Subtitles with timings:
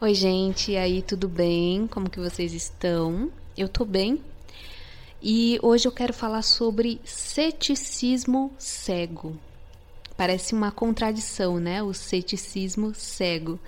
[0.00, 1.88] Oi, gente, e aí, tudo bem?
[1.88, 3.32] Como que vocês estão?
[3.56, 4.22] Eu tô bem.
[5.20, 9.36] E hoje eu quero falar sobre ceticismo cego.
[10.16, 11.82] Parece uma contradição, né?
[11.82, 13.58] O ceticismo cego.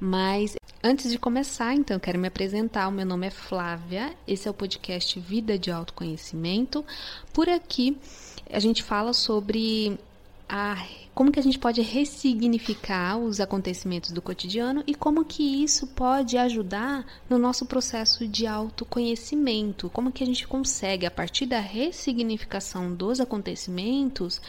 [0.00, 2.88] Mas antes de começar, então, eu quero me apresentar.
[2.88, 4.12] O meu nome é Flávia.
[4.26, 6.84] Esse é o podcast Vida de Autoconhecimento.
[7.32, 7.96] Por aqui
[8.50, 9.96] a gente fala sobre
[10.48, 10.76] a,
[11.14, 16.36] como que a gente pode ressignificar os acontecimentos do cotidiano e como que isso pode
[16.36, 22.94] ajudar no nosso processo de autoconhecimento, como que a gente consegue a partir da ressignificação
[22.94, 24.40] dos acontecimentos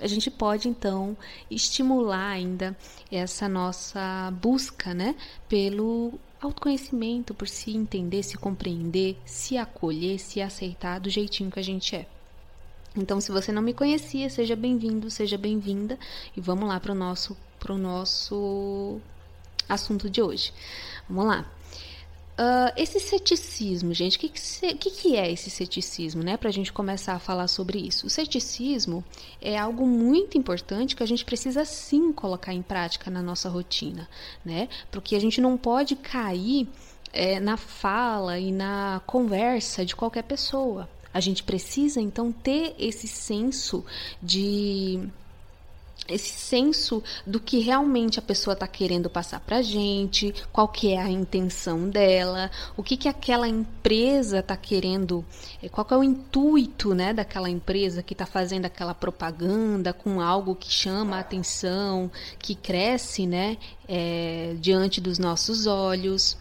[0.00, 1.16] a gente pode então
[1.48, 2.76] estimular ainda
[3.10, 5.14] essa nossa busca, né,
[5.48, 11.62] pelo autoconhecimento, por se entender, se compreender, se acolher, se aceitar do jeitinho que a
[11.62, 12.06] gente é.
[12.96, 15.98] Então, se você não me conhecia, seja bem-vindo, seja bem-vinda
[16.36, 19.00] e vamos lá para o nosso, pro nosso
[19.68, 20.52] assunto de hoje.
[21.08, 21.46] Vamos lá.
[22.32, 26.36] Uh, esse ceticismo, gente, o que, que, que, é esse ceticismo, né?
[26.36, 28.06] Para a gente começar a falar sobre isso.
[28.06, 29.04] O ceticismo
[29.40, 34.08] é algo muito importante que a gente precisa sim colocar em prática na nossa rotina,
[34.44, 34.68] né?
[34.90, 36.66] Porque a gente não pode cair
[37.12, 40.88] é, na fala e na conversa de qualquer pessoa.
[41.12, 43.84] A gente precisa então ter esse senso
[44.22, 45.08] de
[46.08, 50.92] esse senso do que realmente a pessoa está querendo passar para a gente, qual que
[50.92, 55.24] é a intenção dela, o que que aquela empresa está querendo,
[55.62, 60.20] eh, qual que é o intuito, né, daquela empresa que está fazendo aquela propaganda com
[60.20, 63.56] algo que chama a atenção, que cresce, né,
[63.88, 66.36] é, diante dos nossos olhos.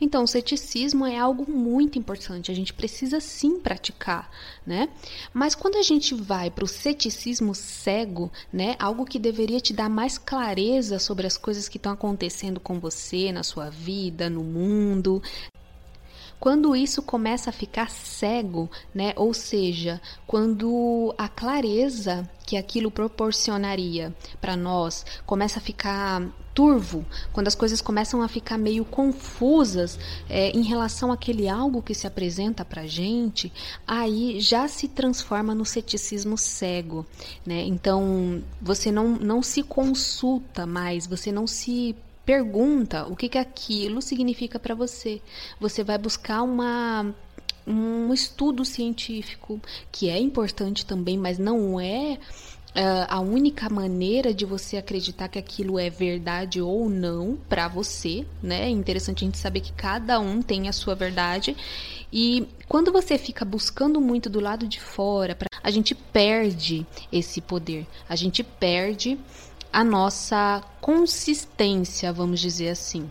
[0.00, 4.30] Então, o ceticismo é algo muito importante, a gente precisa sim praticar,
[4.66, 4.88] né?
[5.32, 9.88] Mas quando a gente vai para o ceticismo cego, né, algo que deveria te dar
[9.88, 15.22] mais clareza sobre as coisas que estão acontecendo com você, na sua vida, no mundo,
[16.40, 19.12] quando isso começa a ficar cego, né?
[19.14, 26.22] Ou seja, quando a clareza que aquilo proporcionaria para nós começa a ficar
[26.60, 29.98] turvo, quando as coisas começam a ficar meio confusas
[30.28, 33.50] é, em relação àquele algo que se apresenta para gente,
[33.86, 37.06] aí já se transforma no ceticismo cego,
[37.46, 37.62] né?
[37.62, 44.02] Então você não, não se consulta mais, você não se pergunta o que, que aquilo
[44.02, 45.22] significa para você.
[45.58, 47.14] Você vai buscar uma
[47.66, 49.60] um estudo científico
[49.92, 52.18] que é importante também, mas não é
[52.70, 58.24] Uh, a única maneira de você acreditar que aquilo é verdade ou não para você,
[58.40, 58.66] né?
[58.66, 61.56] É interessante a gente saber que cada um tem a sua verdade.
[62.12, 67.88] E quando você fica buscando muito do lado de fora, a gente perde esse poder.
[68.08, 69.18] A gente perde
[69.72, 73.10] a nossa consistência, vamos dizer assim.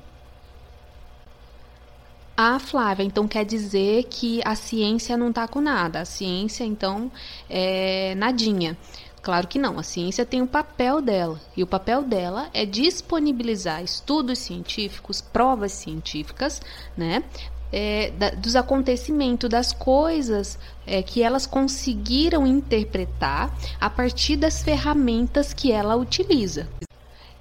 [2.41, 5.99] Ah, Flávia, então quer dizer que a ciência não está com nada.
[5.99, 7.11] A ciência, então,
[7.49, 8.77] é nadinha.
[9.21, 12.65] Claro que não, a ciência tem o um papel dela, e o papel dela é
[12.65, 16.61] disponibilizar estudos científicos, provas científicas,
[16.95, 17.23] né,
[17.71, 20.57] é, da, dos acontecimentos, das coisas
[20.87, 26.67] é, que elas conseguiram interpretar a partir das ferramentas que ela utiliza.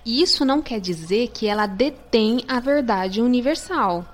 [0.05, 4.05] Isso não quer dizer que ela detém a verdade universal.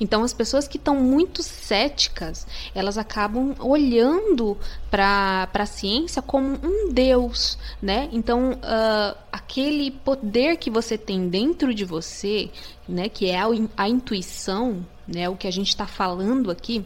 [0.00, 4.56] Então, as pessoas que estão muito céticas, elas acabam olhando
[4.90, 8.08] para a ciência como um Deus, né?
[8.10, 12.50] Então, uh, aquele poder que você tem dentro de você,
[12.88, 13.46] né, que é a,
[13.76, 16.84] a intuição, né, o que a gente está falando aqui,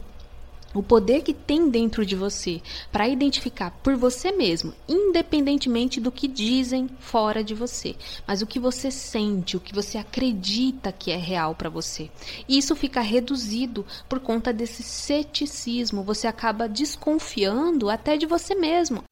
[0.75, 2.61] o poder que tem dentro de você
[2.93, 7.95] para identificar por você mesmo, independentemente do que dizem fora de você,
[8.27, 12.11] mas o que você sente, o que você acredita que é real para você.
[12.49, 19.05] Isso fica reduzido por conta desse ceticismo, você acaba desconfiando até de você mesmo.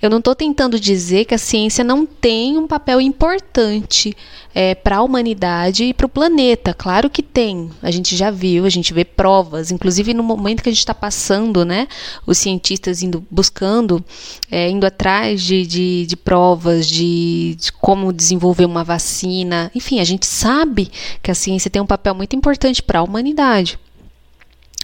[0.00, 4.14] Eu não estou tentando dizer que a ciência não tem um papel importante
[4.54, 6.74] é, para a humanidade e para o planeta.
[6.74, 7.70] Claro que tem.
[7.82, 9.70] A gente já viu, a gente vê provas.
[9.70, 11.88] Inclusive no momento que a gente está passando, né,
[12.26, 14.04] os cientistas indo buscando,
[14.50, 19.70] é, indo atrás de, de, de provas de, de como desenvolver uma vacina.
[19.74, 20.90] Enfim, a gente sabe
[21.22, 23.78] que a ciência tem um papel muito importante para a humanidade.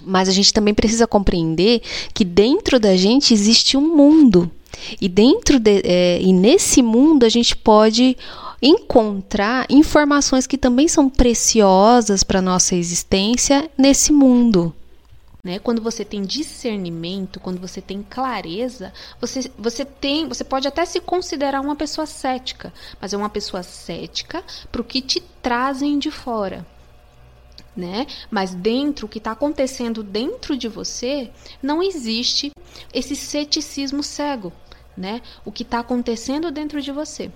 [0.05, 1.81] Mas a gente também precisa compreender
[2.13, 4.51] que dentro da gente existe um mundo
[4.99, 8.17] e dentro de, é, e nesse mundo a gente pode
[8.61, 14.73] encontrar informações que também são preciosas para nossa existência nesse mundo.
[15.45, 15.59] Né?
[15.59, 21.01] Quando você tem discernimento, quando você tem clareza, você, você tem, você pode até se
[21.01, 22.71] considerar uma pessoa cética,
[23.01, 24.41] mas é uma pessoa cética
[24.71, 26.65] para o que te trazem de fora.
[27.75, 28.07] Né?
[28.31, 31.29] Mas dentro, o que está acontecendo dentro de você,
[31.61, 32.51] não existe
[32.93, 34.53] esse ceticismo cego
[34.95, 35.21] né?
[35.43, 37.31] O que está acontecendo dentro de você.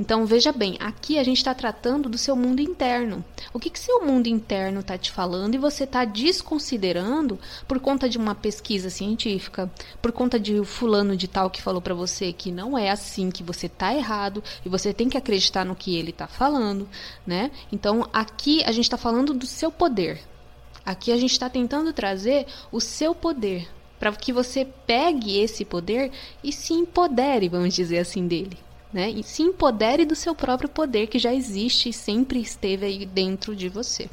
[0.00, 3.24] Então veja bem, aqui a gente está tratando do seu mundo interno.
[3.52, 8.08] O que, que seu mundo interno está te falando e você está desconsiderando por conta
[8.08, 9.70] de uma pesquisa científica,
[10.00, 13.42] por conta de fulano de tal que falou para você que não é assim, que
[13.42, 16.88] você está errado e você tem que acreditar no que ele está falando,
[17.26, 17.50] né?
[17.72, 20.20] Então aqui a gente está falando do seu poder.
[20.86, 23.68] Aqui a gente está tentando trazer o seu poder,
[23.98, 26.10] para que você pegue esse poder
[26.42, 28.58] e se empodere, vamos dizer assim, dele.
[28.92, 29.10] Né?
[29.10, 33.54] E se empodere do seu próprio poder que já existe e sempre esteve aí dentro
[33.54, 34.08] de você.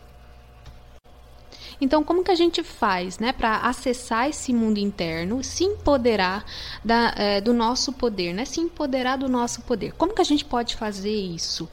[1.79, 6.45] Então, como que a gente faz né, para acessar esse mundo interno, se empoderar
[6.83, 8.45] da, é, do nosso poder, né?
[8.45, 9.93] se empoderar do nosso poder?
[9.93, 11.69] Como que a gente pode fazer isso?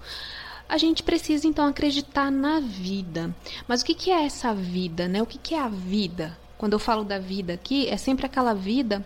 [0.69, 3.35] A gente precisa então acreditar na vida.
[3.69, 5.07] Mas o que, que é essa vida?
[5.07, 5.23] Né?
[5.23, 6.37] O que, que é a vida?
[6.63, 9.05] Quando eu falo da vida aqui, é sempre aquela vida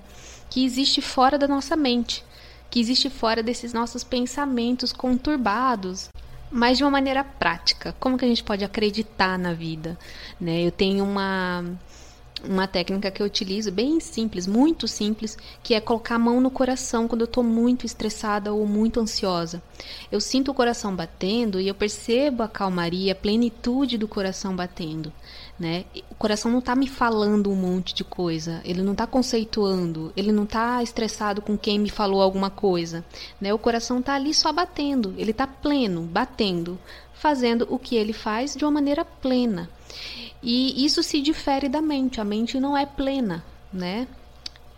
[0.50, 2.22] que existe fora da nossa mente,
[2.68, 6.10] que existe fora desses nossos pensamentos conturbados,
[6.50, 7.96] mas de uma maneira prática.
[7.98, 9.98] Como que a gente pode acreditar na vida?
[10.38, 10.66] Né?
[10.66, 11.64] Eu tenho uma
[12.44, 16.50] uma técnica que eu utilizo bem simples, muito simples, que é colocar a mão no
[16.50, 19.62] coração quando eu estou muito estressada ou muito ansiosa.
[20.10, 25.12] Eu sinto o coração batendo e eu percebo a calmaria, a plenitude do coração batendo.
[25.58, 25.86] Né?
[26.10, 30.30] O coração não está me falando um monte de coisa, ele não está conceituando, ele
[30.30, 33.04] não está estressado com quem me falou alguma coisa.
[33.40, 33.54] Né?
[33.54, 36.78] O coração está ali só batendo, ele está pleno, batendo,
[37.14, 39.70] fazendo o que ele faz de uma maneira plena.
[40.42, 42.20] E isso se difere da mente.
[42.20, 44.06] A mente não é plena, né?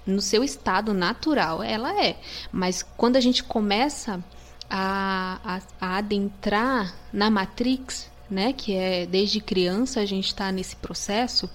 [0.07, 2.17] No seu estado natural, ela é.
[2.51, 4.23] Mas quando a gente começa
[4.71, 8.53] a, a, a adentrar na Matrix, né?
[8.53, 11.51] Que é desde criança a gente está nesse processo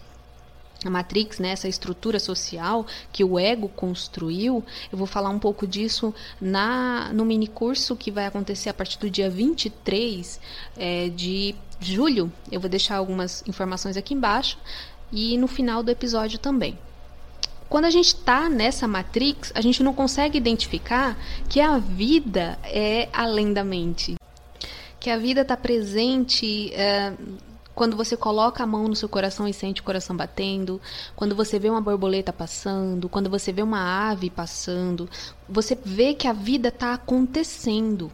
[0.87, 4.63] a Matrix, né, essa estrutura social que o ego construiu.
[4.91, 8.99] Eu vou falar um pouco disso na no mini curso que vai acontecer a partir
[8.99, 10.39] do dia 23
[10.77, 11.55] é, de
[11.91, 12.31] julho.
[12.51, 14.57] Eu vou deixar algumas informações aqui embaixo
[15.11, 16.77] e no final do episódio também.
[17.69, 21.17] Quando a gente está nessa matrix, a gente não consegue identificar
[21.49, 24.15] que a vida é além da mente,
[24.99, 26.71] que a vida está presente.
[26.73, 27.13] É,
[27.73, 30.79] quando você coloca a mão no seu coração e sente o coração batendo,
[31.15, 35.09] quando você vê uma borboleta passando, quando você vê uma ave passando,
[35.49, 38.11] você vê que a vida está acontecendo,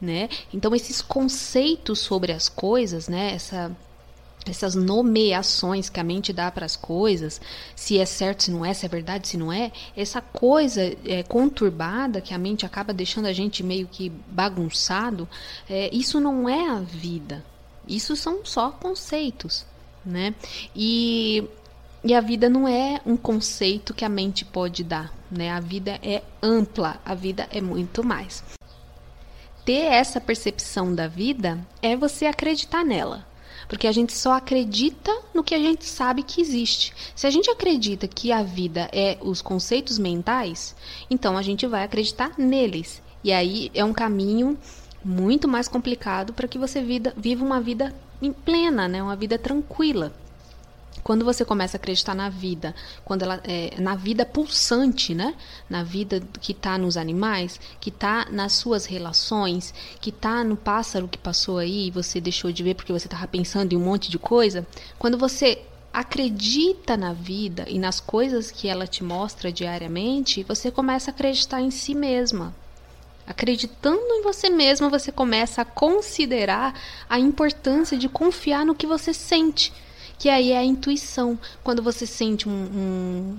[0.00, 0.28] né?
[0.52, 3.34] Então esses conceitos sobre as coisas, né?
[3.34, 3.74] Essa
[4.46, 7.40] essas nomeações que a mente dá para as coisas,
[7.74, 11.22] se é certo, se não é, se é verdade, se não é, essa coisa é,
[11.22, 15.28] conturbada que a mente acaba deixando a gente meio que bagunçado,
[15.68, 17.44] é, isso não é a vida,
[17.86, 19.66] isso são só conceitos,
[20.04, 20.34] né?
[20.74, 21.44] E,
[22.02, 25.50] e a vida não é um conceito que a mente pode dar, né?
[25.50, 28.42] A vida é ampla, a vida é muito mais.
[29.68, 33.26] Ter essa percepção da vida é você acreditar nela.
[33.68, 36.94] Porque a gente só acredita no que a gente sabe que existe.
[37.14, 40.74] Se a gente acredita que a vida é os conceitos mentais,
[41.10, 43.02] então a gente vai acreditar neles.
[43.22, 44.56] E aí é um caminho
[45.04, 47.94] muito mais complicado para que você vida, viva uma vida
[48.46, 49.02] plena, né?
[49.02, 50.14] uma vida tranquila.
[51.02, 55.34] Quando você começa a acreditar na vida, quando ela é, na vida pulsante, né?
[55.68, 61.08] Na vida que está nos animais, que está nas suas relações, que está no pássaro
[61.08, 64.10] que passou aí e você deixou de ver porque você estava pensando em um monte
[64.10, 64.66] de coisa.
[64.98, 71.10] Quando você acredita na vida e nas coisas que ela te mostra diariamente, você começa
[71.10, 72.54] a acreditar em si mesma.
[73.26, 76.74] Acreditando em você mesma, você começa a considerar
[77.08, 79.72] a importância de confiar no que você sente,
[80.18, 81.38] que aí é a intuição.
[81.62, 83.38] Quando você sente um, um,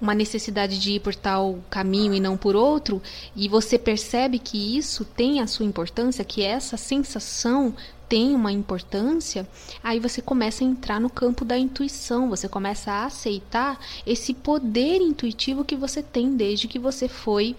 [0.00, 3.02] uma necessidade de ir por tal caminho e não por outro,
[3.34, 7.74] e você percebe que isso tem a sua importância, que essa sensação
[8.08, 9.46] tem uma importância,
[9.82, 15.00] aí você começa a entrar no campo da intuição, você começa a aceitar esse poder
[15.00, 17.54] intuitivo que você tem desde que você foi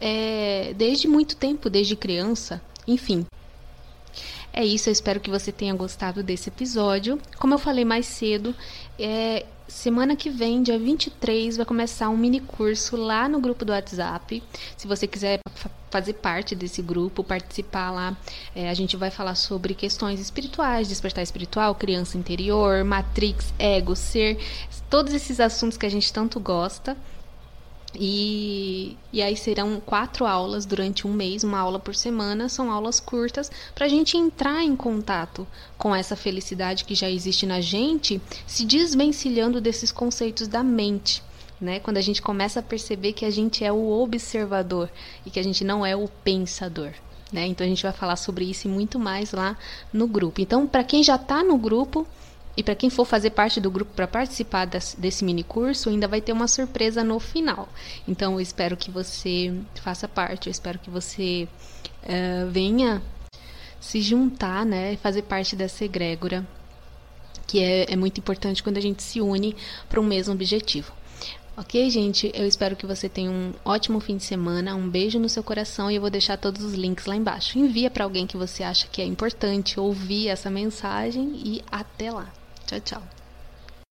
[0.00, 3.26] é, desde muito tempo, desde criança, enfim.
[4.52, 7.20] É isso, eu espero que você tenha gostado desse episódio.
[7.38, 8.54] Como eu falei mais cedo,
[8.98, 13.72] é, semana que vem, dia 23, vai começar um mini curso lá no grupo do
[13.72, 14.42] WhatsApp.
[14.76, 15.40] Se você quiser
[15.90, 18.16] fazer parte desse grupo, participar lá,
[18.54, 24.38] é, a gente vai falar sobre questões espirituais, despertar espiritual, criança interior, matrix, ego, ser,
[24.88, 26.96] todos esses assuntos que a gente tanto gosta.
[27.94, 33.00] E, e aí serão quatro aulas durante um mês, uma aula por semana, são aulas
[33.00, 38.20] curtas para a gente entrar em contato com essa felicidade que já existe na gente,
[38.46, 41.22] se desvencilhando desses conceitos da mente.
[41.60, 41.80] Né?
[41.80, 44.88] Quando a gente começa a perceber que a gente é o observador
[45.26, 46.92] e que a gente não é o pensador.
[47.32, 47.46] Né?
[47.46, 49.56] Então a gente vai falar sobre isso e muito mais lá
[49.92, 50.40] no grupo.
[50.40, 52.06] Então, para quem já está no grupo,
[52.56, 56.08] e para quem for fazer parte do grupo para participar desse, desse mini curso, ainda
[56.08, 57.68] vai ter uma surpresa no final.
[58.06, 61.48] Então eu espero que você faça parte, eu espero que você
[62.02, 63.02] uh, venha
[63.80, 66.46] se juntar, né, fazer parte dessa egrégora,
[67.46, 69.56] que é, é muito importante quando a gente se une
[69.88, 70.92] para um mesmo objetivo.
[71.56, 72.30] Ok, gente?
[72.34, 74.74] Eu espero que você tenha um ótimo fim de semana.
[74.74, 77.58] Um beijo no seu coração e eu vou deixar todos os links lá embaixo.
[77.58, 82.32] Envia para alguém que você acha que é importante ouvir essa mensagem e até lá.
[82.66, 83.19] Tchau, tchau.